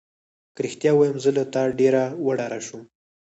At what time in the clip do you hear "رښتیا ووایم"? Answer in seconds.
0.65-1.17